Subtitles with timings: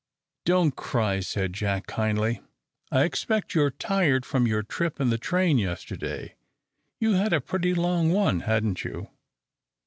[0.45, 2.41] "Don't cry," said Jack, kindly.
[2.91, 6.33] "I expect you're tired from your trip in the train yesterday.
[6.99, 9.09] You had a pretty long one, hadn't you?"